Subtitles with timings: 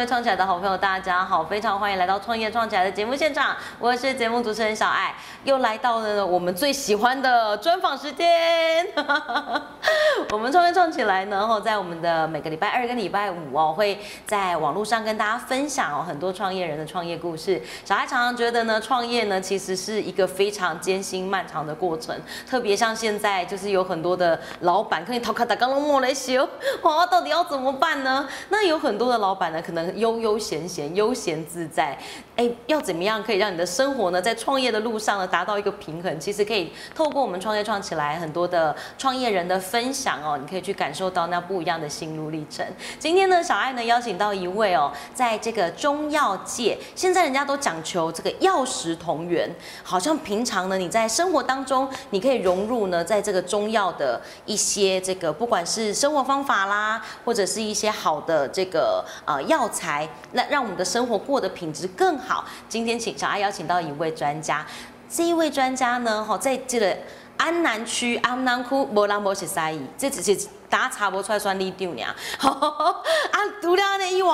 [0.00, 8.86] 业创起来的好朋友，大家好，非常欢迎来到创业创起来的节目现场，我是节目主持人小爱，又来到了我们最喜欢的专访时间。
[10.32, 17.60] 我们创业创起来呢，后在我们的每个礼拜二跟礼拜五哦，会在网络上跟大家分享哦很多创业人的创业故事。
[17.84, 26.48] 小爱常常觉得呢，创业呢其实是一个非常艰辛漫长的过程，特别像现在就是有很多的老板可以逃卡打刚刚莫雷修，
[26.80, 28.26] 哇，到底要怎么办呢？
[28.48, 31.98] 那有很多的老板呢，可能悠悠闲闲、悠闲自在，
[32.36, 36.18] 哎，要怎么样可以让你的生活呢，在创业的路上呢达到一个平衡？
[36.20, 42.66] 其实可以透过我们创业创起来很多的创业人的分享哦，你可以去感受到那不一样的心路历程。
[42.98, 49.50] 今天呢，小爱呢邀请到一位哦，在这个中药界，现在人家都讲求这个药食同源，
[49.82, 59.79] 好像平常呢你在生活当中，你可以融入呢，在这个中药的一些这个不管是生活方法啦，或者是一些好的这个呃药材，
[60.32, 62.44] 那让我们的生活过得品质更好。
[62.68, 64.66] 今天请小爱邀请到一位专家，
[65.08, 66.96] 这一位专家呢，哈，在这个
[67.36, 72.14] 安南区安南区无人无是生意，这只是大家查不出来算你丢呀。
[72.40, 74.32] 啊，除了那以外，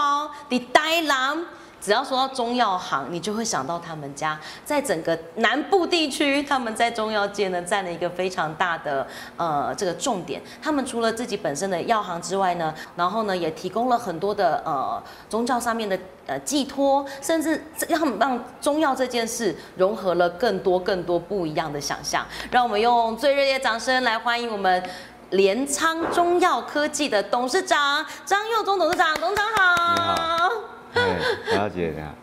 [0.50, 1.44] 伫台南。
[1.86, 9.06] 只要说到中药行，你就会想到他们家，在整个南部地区，他们在中药界呢占了一个非常大的
[9.36, 10.42] 呃这个重点。
[10.60, 22.26] 他们除了自己本身的药行之外呢，然后呢也提供了很多的呃宗教上面的呃寄托，甚至让让中药这件事融合了更多更多不一样的想象。
[22.50, 24.82] 让我们用最热烈掌声来欢迎我们
[25.30, 30.75] 镰仓中药科技的董事长张佑忠董事长，董事长好。
[30.96, 32.14] 哎，了解呀。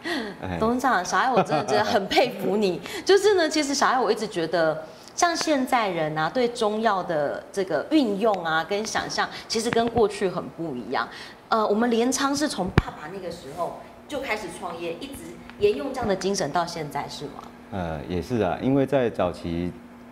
[0.59, 2.81] 董事长，小爱，我真的觉得很佩服你。
[3.05, 4.83] 就是呢，其实小爱我一直觉得，
[5.16, 11.07] 像现在人啊，对中药的这个运用啊，跟想象，其实跟过去很不一样。
[11.49, 15.13] 呃，我们镰仓是从爸爸那个时候就开始创业，一直
[15.59, 17.31] 沿用这样的精神到现在，是吗？
[17.72, 19.72] 呃，也是啊，因为在早期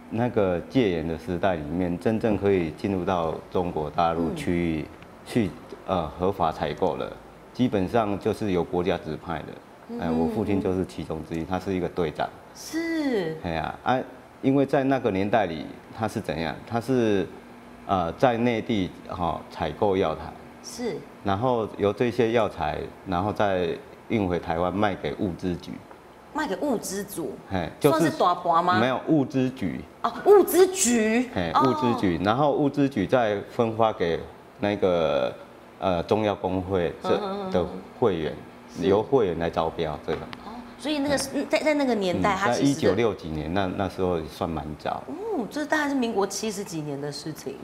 [0.09, 4.85] 那个戒严的时代里面，真正可以进入到中国大陆去
[5.25, 5.49] 去
[5.88, 7.11] 呃合法采购了。
[7.53, 12.29] 基本上就是由国家指派的，哎，我父亲就是其中之一，他是一个队长。
[12.56, 13.38] 是。
[13.44, 14.00] 哎呀，啊，
[14.41, 15.66] 因为在那个年代里，
[15.97, 16.56] 他是怎样？
[16.66, 17.28] 他是，
[17.85, 20.22] 呃，在内地哈采购药材。
[20.63, 20.95] 是。
[21.25, 23.67] 然后由这些药材，然后再
[24.07, 25.72] 运回台湾卖给物资局。
[26.34, 27.34] 卖给物资组。
[27.51, 28.79] 哎，就是大盘吗？
[28.79, 29.81] 没有物资局。
[30.03, 31.29] 哦，物资局。
[31.35, 34.17] 哎，物资局，然后物资局再分发给
[34.61, 35.34] 那个。
[35.81, 37.09] 呃，中药工会这
[37.51, 37.65] 的
[37.99, 38.31] 会员
[38.81, 40.19] 由会员来招标，这个。
[40.45, 41.17] 哦，所以那个
[41.49, 45.01] 在在那个年代，在一九六几年，那那时候算蛮早。
[45.07, 47.55] 哦，这大概是民国七十几年的事情，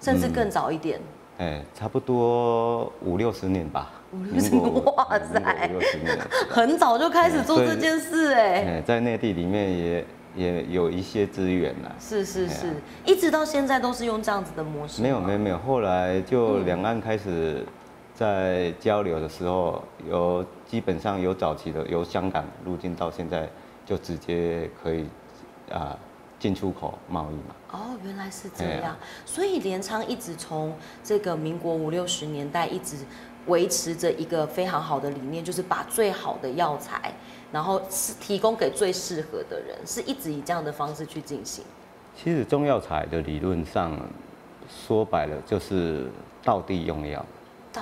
[0.00, 0.98] 甚至更早一点，
[1.36, 6.18] 哎，差不多五六十年吧，五六十年，哇塞，五六十年，
[6.48, 10.06] 很早就开始做这件事，哎，在内地里面也。
[10.36, 12.74] 也有一些资源呐，是是是，
[13.04, 15.02] 一直到现在都是用这样子的模式。
[15.02, 17.64] 没有没有没有，后来就两岸开始
[18.14, 23.48] 在交流的时候，有基本上有早期的由香港入境到现在
[23.86, 25.06] 就直接可以
[25.72, 25.96] 啊
[26.38, 27.54] 进出口贸易嘛。
[27.70, 28.96] 哦，原来是这样，
[29.26, 30.74] 所以镰仓一直从
[31.04, 32.96] 这个民国五六十年代一直
[33.46, 37.12] 维持着一个非常好的理念，就是把最好的药材。
[37.50, 41.64] 然后是提供给最适合的人，是一直以这样的方式去进行。
[42.14, 43.98] 其实中药材的理论上
[44.68, 46.10] 说白了就是
[46.44, 47.24] 道地用药，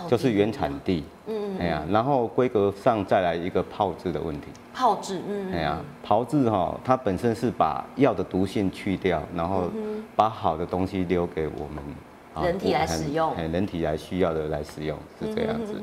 [0.06, 1.03] 就是原产地。
[1.27, 1.59] 嗯嗯。
[1.59, 4.47] 哎呀，然后规格上再来一个炮制的问题。
[4.72, 5.53] 炮制，嗯。
[5.53, 9.65] 哎呀，炮制哈，它本身是把药的毒性去掉，然后
[10.15, 11.83] 把好的东西留给我们
[12.42, 15.74] 人体来使用，哎，人体来需要的来使用，是这样子。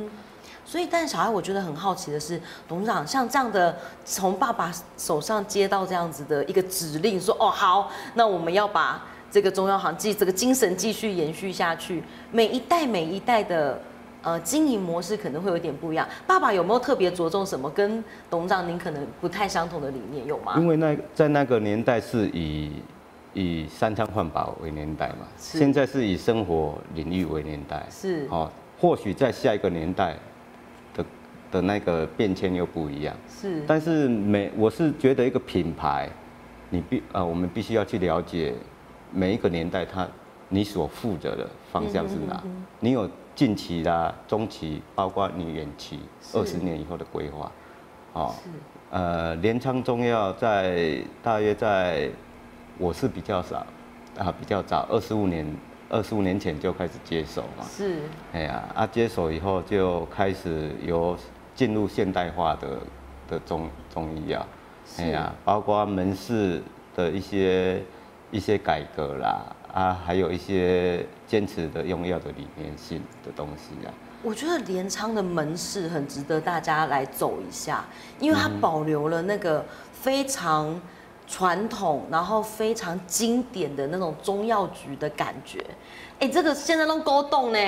[0.65, 3.75] 所以，但小孩我觉得很好奇的是，董事长像这样的
[4.05, 12.01] 从爸爸手上接到这样子的一个指令，说哦好，那我们要把这个中药行继这个精神继续延续下去。
[12.31, 13.77] 每一代每一代的
[14.21, 16.07] 呃经营模式可能会有点不一样。
[16.25, 17.69] 爸爸有没有特别着重什么？
[17.69, 20.53] 跟董事长您可能不太相同的理念有吗？
[20.57, 22.71] 因为那在那个年代是以
[23.33, 27.85] 以三餐换饱为年代嘛，现在是以生活领域为年代。
[27.89, 28.27] 是。
[28.30, 30.15] 哦，或许在下一个年代。
[30.95, 31.06] 的
[31.51, 36.07] 的那个变迁又不一样，是，但是每我是觉得一个品牌，
[36.69, 38.53] 你必呃，我们必须要去了解
[39.12, 40.07] 每一个年代它
[40.50, 42.44] 你所负责的方向是哪，
[42.80, 46.00] 你有近期啦、中期，包括你远期
[46.33, 47.51] 二十年以后的规划，
[48.13, 48.35] 哦，
[48.91, 52.07] 呃，镰仓中药在大约在，
[52.77, 53.65] 我是比较少
[54.17, 55.45] 啊，比较早，二十五年，
[55.89, 57.99] 二十五年前就开始接手嘛，是，
[58.31, 61.17] 哎呀，啊接手以后就开始由
[61.55, 62.79] 进入现代化的
[63.29, 64.45] 的中中医药，
[64.85, 65.03] 是。
[65.03, 66.61] 哎呀，包括门市
[66.95, 67.83] 的一些
[68.31, 73.93] 一些改革啦，啊，还有一些坚持的用药的理念性的东西啊。
[74.23, 77.83] 我觉得镰仓的门市很值得大家来走一下，
[78.19, 80.79] 因为它保留了那个非常
[81.27, 85.63] 传统，然后非常经典的那种中药局的感觉。
[86.19, 87.59] 哎，这个现在都勾动呢，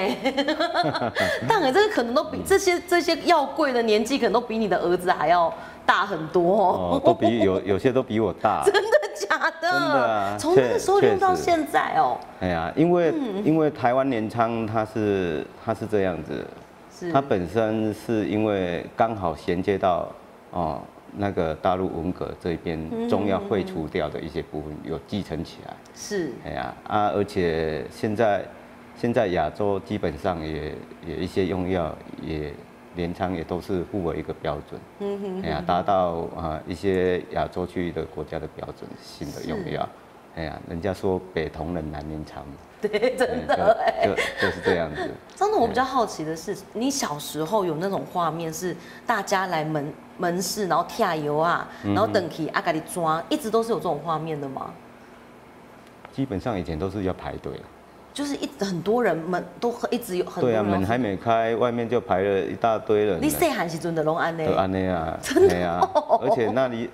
[1.47, 5.51] 但我这个可能都比这些这些药柜的年纪，可能都比你的儿子还要
[5.85, 6.73] 大很多。
[6.73, 8.63] 哦，都比有有些都比我大。
[8.65, 8.81] 真的
[9.15, 9.71] 假的？
[9.71, 13.43] 真的啊从那个时候用到现在哦，哎呀，因为、嗯。
[13.43, 16.45] 因为台湾镰仓它是它是这样子，
[17.11, 20.07] 它本身是因为刚好衔接到
[20.51, 20.79] 哦
[21.17, 26.31] 那个大陆文革这边嗯中药废除掉的一些部分有继承起来，是。
[26.45, 28.45] 哎呀啊，而且现在
[28.97, 30.73] 现在亚洲基本上也
[31.05, 32.53] 也一些用药也
[32.95, 39.87] 镰仓也都是互为一个标准，嗯哼哎呀，达到啊一些亚洲区域的国家的标准性的用药，
[40.35, 42.43] 哎呀，人家说北同人南镰仓，
[42.81, 44.05] 对，真哎的哎。
[44.05, 45.09] 就就就是这样子。
[45.35, 54.71] 真的，我比较好奇的是，你小时候有那种画面是大家来门门市，然后跳油啊，嗯然后等起阿咖喱抓，一直都是有这种画面的吗？
[56.13, 57.53] 基本上以前都是要排队，
[58.13, 63.39] 就是一很多人门都很一直有很多对啊，门还没开，外面就排了一大堆人你了。
[63.39, 64.53] 细汉时阵的拢安呢都？
[64.53, 65.79] 安内啊，真的啊，
[66.21, 66.89] 而且那里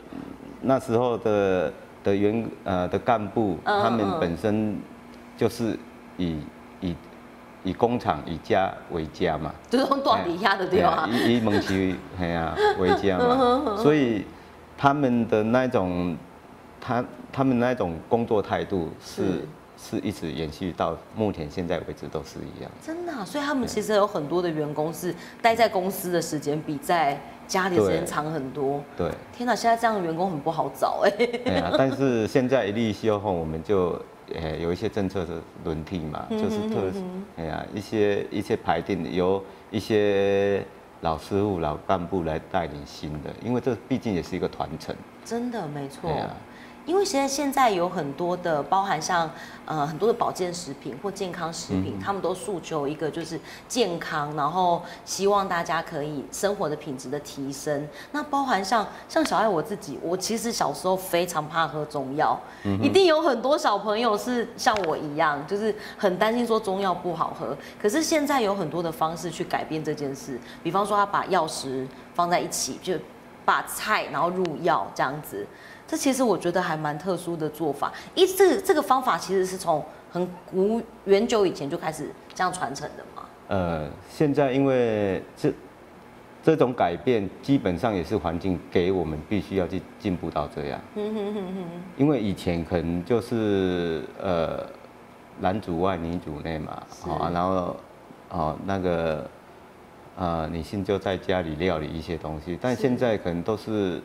[0.61, 1.71] 那时候的
[2.03, 4.19] 的员呃的干部，嗯他们嗯。
[4.19, 4.77] 本身
[5.37, 5.77] 就是
[6.17, 6.37] 以
[6.81, 6.95] 以
[7.63, 11.07] 以工厂以家为家嘛，就是用大底下的对吧？
[11.11, 14.25] 哎以以蒙奇哎呀 为家嘛，所以
[14.77, 16.15] 他们的那种
[16.79, 19.97] 他他们那种工作态度是是。
[20.03, 22.69] 一直延续到目前现在为止都是一样。
[22.85, 27.19] 真的啊、所以他们其实有很多的员工是待在公司的时间比在
[27.51, 28.81] 家里的时间长很多。
[28.95, 31.11] 对，天哪，现在这样的员工很不好找哎。
[31.11, 34.01] 对啊，但是现在一立休后，我们就
[34.33, 35.33] 呃有一些政策的
[35.65, 36.75] 轮替嘛，嗯就是特
[37.35, 40.65] 哎呀一些一些排定由一些
[41.01, 44.95] 老师傅、老干部来带领新的，因为这毕竟也是一个传承。
[45.25, 46.33] 真的没错对，啊
[46.85, 49.29] 因为现在现在有很多的包含像
[49.65, 57.87] 呃很多的保健食品或健康食嗯品，他们都诉求一个就是健康，然后希望大家可以生活的品质的提升。
[58.11, 67.55] 那包含像像小爱我自己，我其实小时候非常怕喝中药，嗯一定有很多小朋友是像我一样，就是很担心说中药不好喝。
[67.81, 72.95] 可是现在有很多的方式去改变这件事，比方说他把药食放在一起，就
[73.45, 75.45] 把菜然后入药这样子。
[75.91, 77.91] 这其实我觉得还蛮特殊的做法。
[78.15, 83.23] 一这这个方法其实是从很古远久以前就开始这样传承的嘛。
[83.49, 85.51] 呃，现在因为这
[86.41, 90.79] 这种改变，基本上也是环境给我们必须要去进步到这样。
[91.97, 94.65] 因为以前可能就是呃
[95.41, 97.75] 男主外女主内嘛，好、啊，然后
[98.29, 99.29] 哦那个
[100.17, 104.01] 呃女性就在家里料理一些东西，但是现在可能都是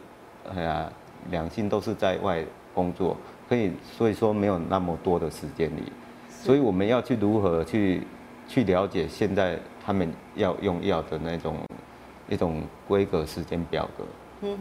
[0.53, 0.91] 哎呀
[1.31, 2.45] 两性都是在外
[2.75, 3.17] 工作，
[3.49, 5.83] 可以所以说没有那么多的时间里，
[6.29, 8.03] 所以我们要去如何去
[8.47, 11.57] 去了解现在他们要用药的那种
[12.29, 14.05] 一种规格时间表格。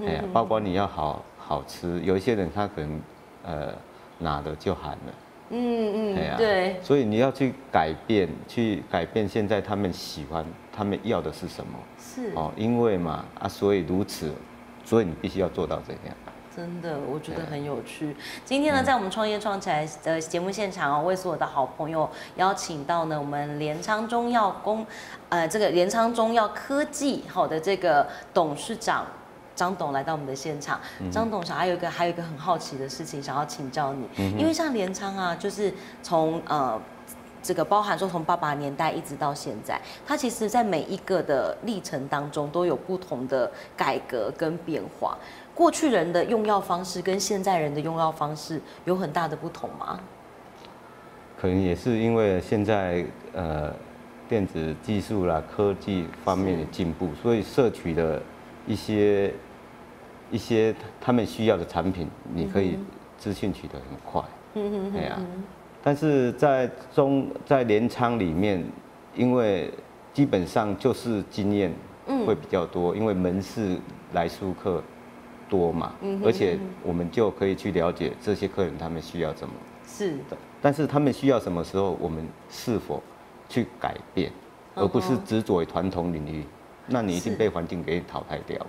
[0.07, 3.01] 哎呀，包括你要好好吃，有一些人他可能
[3.43, 3.73] 呃
[4.17, 5.13] 拿的就含了，
[5.49, 11.77] 嗯嗯哎呀嗯，对，所以你要去改变，去改变现在他们喜欢，他们要的是什么。
[11.99, 12.31] 是。
[12.35, 14.31] 哦，因为嘛啊，所以如此，
[14.85, 16.15] 所以你必须要做到这样。
[16.55, 18.15] 真的，我觉得很有趣。
[18.45, 24.85] 今天呢，在我们创业创起来的节目现场哦，为所有的好朋友邀请到呢我们镰仓中药工，
[25.27, 29.05] 呃，这个镰仓中药科技好的这个董事长。
[29.53, 34.05] 张董来到我们的现场，张董想还有一个还有一个很好奇的事情想要请教你，
[34.37, 36.77] 因为像镰仓啊，就是从呃
[37.41, 45.17] 这个包含说从爸爸年代一直到现在，它其实在每一个的历程当中都有不同的改革跟变化。
[45.55, 49.97] 过去人的用药方式跟现在人的用药方式有很大的不同吗？
[51.39, 53.73] 可能也是因为现在呃
[54.27, 58.21] 电子技术啦、科技方面的进步，所以摄取的
[58.67, 59.33] 一些
[60.29, 62.77] 一些他们需要的产品，你可以
[63.17, 64.21] 资讯取得很快。
[64.55, 65.19] 嗯哎呀，
[65.83, 68.63] 但是在中在镰仓里面，
[69.15, 69.71] 因为
[70.13, 71.73] 基本上就是经验
[72.07, 73.77] 嗯会比较多，因为门市
[74.13, 74.81] 来书客
[75.49, 79.53] 多嘛，嗯而且我们就可以去了解这些客人他们需要什么。
[79.87, 83.01] 是的但是他们需要什么时候，我们是否
[83.47, 84.31] 去改变，
[84.73, 86.43] 而不是执着于传统领域。
[86.87, 88.59] 那你一定被环境给淘汰掉。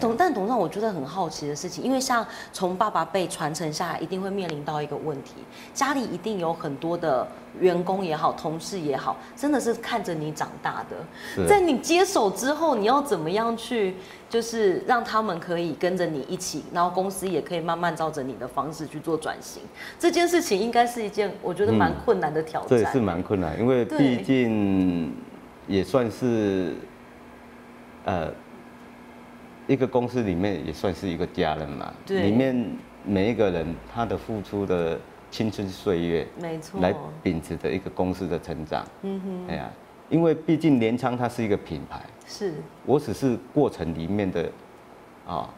[0.00, 5.34] 董但董事长，我觉得很好奇的事情，因为像从爸爸辈传承下来，一定会面临到一个问题，
[5.74, 7.26] 家里一定有很多的
[7.60, 11.46] 员工也好，同事也好，真的是看着你长大的。
[11.46, 13.94] 在你接手之后，你要怎么样去，
[14.30, 19.62] 就是让他们可以跟着你一起，然后公司也可以慢慢照着你的方式去做转型。
[19.98, 22.70] 这件事情应该是一件我觉得蛮嗯困难的挑战。
[22.70, 25.14] 这也是蛮困难，因为毕竟
[25.68, 26.74] 也算是，
[28.04, 28.32] 呃，
[29.66, 31.92] 一个公司里面也算是一个家人嘛。
[32.04, 32.54] 对里面
[33.04, 34.98] 每一个人他的付出的
[35.30, 36.80] 青春岁月，没错。
[36.80, 38.86] 来秉持着一个公司的成长。
[39.02, 39.70] 嗯哼，哎呀，
[40.10, 42.54] 因为毕竟联昌它是一个品牌，是
[42.84, 44.50] 我只是过程里面的
[45.26, 45.48] 啊、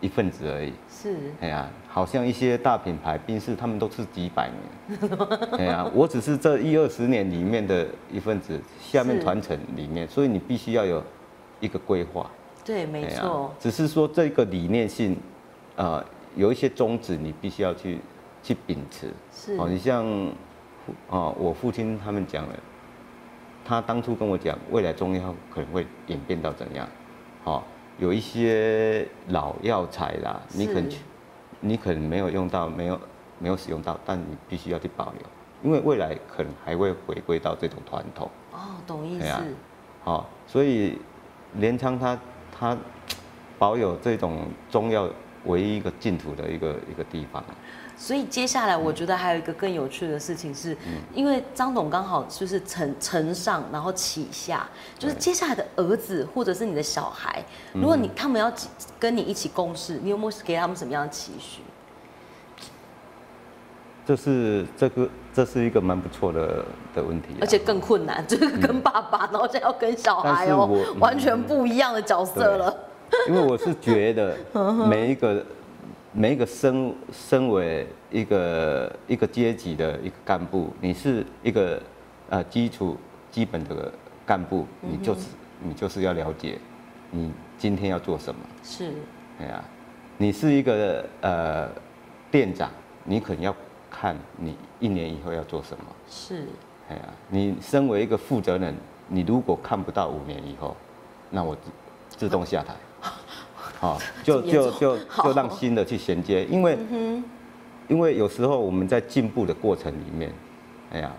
[0.00, 0.72] 一份子而已。
[0.88, 5.10] 是，哎呀，好像一些大品牌，宾士他们都是几百年。
[5.58, 11.02] 哎呀，我只是这一二十年里面的一份子，下面是团成里面，所以你必须要有
[11.60, 12.30] 一个规划。
[12.64, 15.16] 对，没错，只是说这个理念性，
[15.76, 16.02] 呃，
[16.34, 17.98] 有一些宗旨你必须要去
[18.42, 19.12] 去秉持。
[19.32, 19.54] 是。
[19.56, 20.04] 哦，你像，
[21.08, 22.54] 哦，我父亲他们讲了，
[23.64, 26.88] 他当初跟我讲，未来中药可能会演变到怎样，
[27.44, 27.62] 哦，
[27.98, 30.98] 有一些老药材啦，你可能是
[31.60, 32.98] 你可能没有用到，没有
[33.38, 35.22] 没有使用到，但你必须要去保留，
[35.62, 39.42] 因为未来可能还会回归到这种传统，哦，懂意思哎呀。
[40.04, 40.98] 哦，所以
[41.54, 42.18] 镰仓它
[42.58, 42.76] 它
[43.58, 45.08] 保有这种中药
[45.44, 47.44] 唯一一个净土的一个一个地方。
[47.96, 54.68] 所以接下来我觉得还有一个更有趣的事情是，嗯因为张董刚好就是承承上，然后启下，
[54.98, 58.52] 就是接下来的儿子或者是你的小孩，如果你他们要
[58.98, 61.62] 跟你一起共事，你有没有给他们什么样的期许？
[64.06, 70.68] 这是这个这是一个蛮不错的的问题啊、而且更困难，就是跟爸爸，然后现在要跟小孩哦、
[71.00, 72.76] 完全不一样的角色了。
[73.28, 74.36] 因为我是觉得
[74.88, 75.44] 每一个
[76.12, 81.80] 每一个身身为一个一个阶级的一个干部，你是一个
[82.28, 82.96] 呃基础
[83.30, 83.90] 基本的
[84.26, 85.20] 干部，你就是
[85.62, 86.58] 你就是要了解
[87.10, 88.40] 你今天要做什么。
[88.62, 88.92] 是，
[89.40, 89.64] 哎呀，
[90.18, 91.68] 你是一个呃
[92.30, 92.70] 店长，
[93.04, 93.54] 你可能要
[93.94, 95.84] 看你一年以后要做什么。
[96.08, 96.46] 是，
[96.88, 98.74] 哎呀，你身为一个负责人，
[99.08, 100.76] 你如果看不到五年以后，
[101.30, 101.70] 那我自
[102.16, 102.74] 自动下台。
[103.78, 107.22] 好、就就就就让新的去衔接，因为、嗯
[107.86, 110.32] 因为有时候我们在进步的过程里面，
[110.90, 111.12] 哎呀，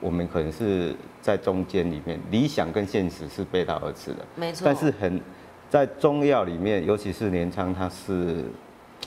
[0.00, 4.24] 我们可能是在中间里面，理想跟现实是背道而驰的。
[4.34, 4.64] 没错。
[4.64, 5.20] 但是很
[5.68, 8.46] 在中药里面，尤其是镰仓，它是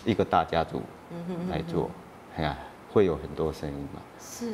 [0.05, 1.89] 一个大家族嗯来做，
[2.37, 2.55] 哎呀，
[2.95, 4.45] 会有很多声音嘛，是，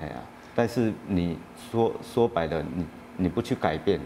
[0.00, 0.14] 哎呀，
[0.54, 1.36] 但是你
[1.70, 2.86] 说说白了，你
[3.18, 4.00] 你不去改变，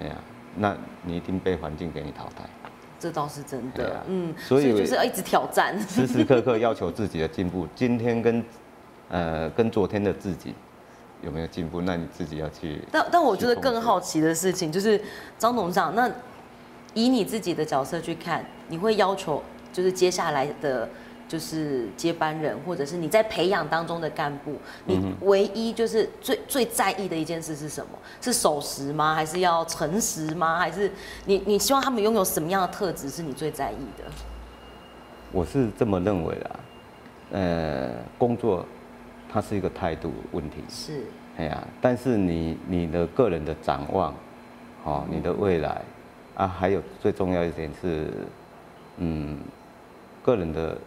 [0.00, 0.14] 哎呀，
[0.56, 2.48] 那你一定被环境给你淘汰，
[2.98, 4.02] 这倒是真的啊。
[4.08, 5.78] 嗯，所以就是要一直挑战。
[5.78, 7.68] 时时刻刻要求自己的进步。
[7.76, 8.42] 今天跟
[9.10, 10.54] 呃跟昨天的自己
[11.20, 11.82] 有没有进步？
[11.82, 12.80] 那你自己要去。
[12.90, 14.98] 但但我觉得更好奇的事情就是，
[15.36, 16.10] 张董事长，那
[16.94, 20.88] 以你自己的角色去看，你会要求就是接下来的，
[21.28, 24.54] 就是接班人，或者是你在培养当中的干部，
[24.84, 27.98] 你唯一就是最最在意的一件事是什么？
[28.20, 29.14] 是守时吗？
[29.14, 30.58] 还是要诚实吗？
[30.58, 30.90] 还是
[31.24, 34.04] 你你希望他们拥有什么样的特质是你最在意的？
[35.32, 36.60] 我是这么认为的啊，
[37.32, 38.64] 呃，工作
[39.28, 41.02] 它是一个态度问题，是
[41.36, 44.14] 哎呀，但是你你的个人的展望，
[44.84, 45.82] 哦，你的未来，
[46.36, 48.06] 啊，还有最重要一点是，
[48.98, 49.38] 嗯，
[50.22, 50.78] 个人的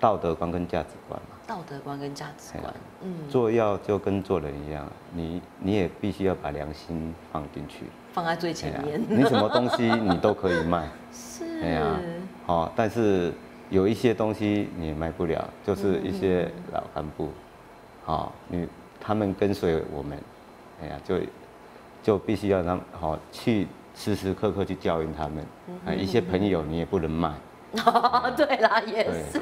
[0.00, 1.36] 道德观跟价值观嘛。
[1.46, 2.74] 道德观跟价值观。
[3.02, 7.84] 嗯，做药就跟做人一样，你你也必须要把良心放进去。
[8.12, 9.00] 放在最前面。
[9.08, 11.62] 你什么东西你都可以卖， 是。
[11.62, 11.96] 哎呀
[12.46, 13.32] 好，但是
[13.68, 17.28] 有一些东西你卖不了，就是一些老干部，
[18.06, 18.66] 哦，你
[19.00, 20.18] 他们跟随我们，
[20.82, 21.16] 哎呀，就
[22.02, 25.44] 就必须要让好、去时时刻刻去教育他们，
[25.86, 27.32] 啊，一些朋友你也不能卖，
[28.36, 29.40] 对啦，也是，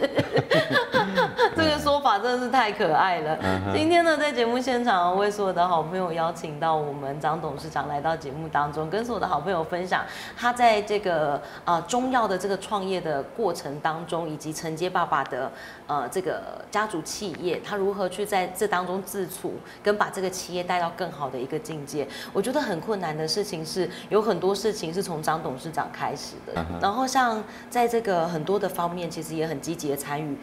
[2.18, 3.38] 法真的是太可爱了。
[3.42, 10.04] 嗯今天呢，在节目现场为所有的好朋友邀请到我们张董事长来到节目当中，跟所有的好朋友分享
[10.36, 15.50] 他在这个呃中药的这个创业的过程当中，以及承接爸爸的
[15.86, 22.06] 呃这个家族企业，他如何去在这当中自处，跟把这个企业带到更好的一个境界。
[22.32, 30.36] 我觉得很困难的事情是，有很多事情是从张董事长开始的嗯，然后像在这个很多的方面，其实也很积极的参与。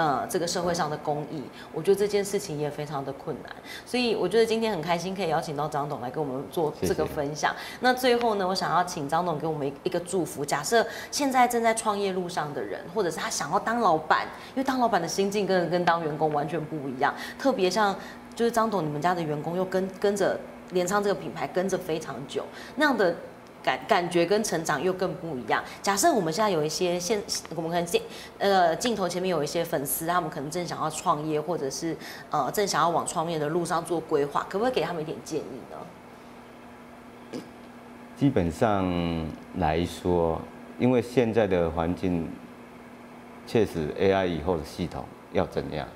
[0.00, 1.42] 呃这个社会上的公益，
[1.74, 3.52] 我觉得这件事情也非常的困难。
[3.84, 7.54] 所以我觉得今天很开心可以邀请到张董来跟我们做这个分享。
[7.80, 10.42] 那最后呢，我想要请张董给我们一个祝福。
[10.42, 17.14] 假设现在正在创业路上的人，或者是他想要当老板，因为当老板的心境跟跟当员工完全不一样。
[17.38, 17.94] 特别像
[18.34, 20.40] 就是张董，你们家的员工又跟跟着
[20.70, 23.14] 联昌这个品牌跟着非常久，那样的。
[23.62, 25.62] 感感觉跟成长又更不一样。
[25.82, 27.22] 假设我们现在有一些现，
[27.54, 28.02] 我们可能镜
[28.38, 31.96] 呃镜头前面有一些粉丝，他们可能正想要创业，或者是
[32.30, 37.40] 呃正想要往创业的路上做规划，可不可以给他们一点建议呢？
[38.16, 38.86] 基本上
[39.56, 40.40] 来说，
[40.78, 42.28] 因为现在的环境
[43.46, 45.88] 确实 AI 以后的系统要怎样？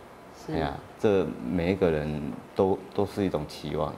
[0.47, 3.95] 是呀，这每一个人都都是一种期望，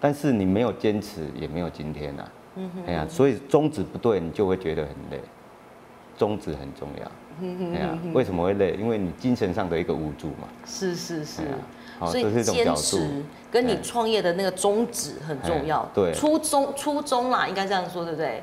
[0.00, 2.22] 但是你没有坚持，也没有今天呐。
[2.86, 5.20] 哎呀，所以宗旨不对，你就会觉得很累。
[6.16, 7.10] 宗旨很重要。
[7.74, 8.74] 哎呀，为什么会累？
[8.80, 10.48] 因为你精神上的一个无助嘛。
[10.64, 11.42] 是是是。
[12.06, 15.86] 所以坚持跟你创业的那个宗旨很重要。
[15.94, 16.12] 对。
[16.12, 18.42] 初衷初衷啦，应该这样说，对不对？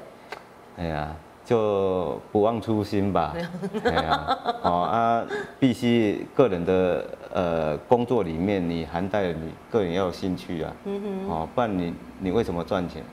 [0.77, 3.35] 哎呀，就不忘初心吧。
[3.83, 5.25] 哎呀，哦啊，
[5.59, 10.73] 必须个人的呃工作里面，你含带你个人要有兴趣啊。
[10.85, 11.29] 嗯哼。
[11.29, 13.03] 哦，不然你你为什么赚钱？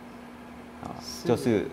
[0.83, 0.95] 啊，
[1.25, 1.67] 就是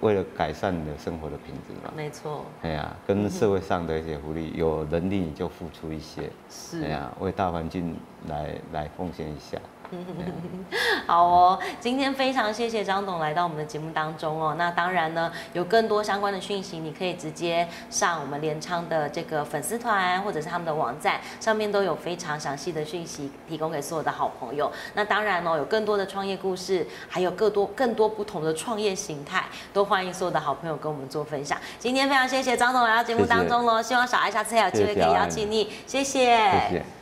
[0.00, 1.92] 为了改善你的生活的品质嘛。
[1.96, 2.44] 没错。
[2.62, 6.30] 哎呀，跟社会上的一些福利，有能力你就付出一些。
[6.48, 6.84] 是。
[6.84, 7.96] 哎呀，为大环境
[8.28, 9.58] 来来奉献一下。
[11.06, 14.54] 好哦，今天非常谢谢张董来到我们的节目当中哦。
[14.56, 24.70] 那当然呢，有更多相关的讯息，你可以直接上我们联昌的这个粉丝团，或者是他们的网站，上面都有非常详细的讯息提供给所有的好朋友。
[24.94, 31.58] 那当然哦，有更多的创业故事，还有更多更多不同的创业形态，都欢迎所有的好朋友跟我们做分享。
[31.78, 36.99] 今天非常谢谢张董来到节目当中喽，希望小爱下次还有机会可以邀请你，谢谢。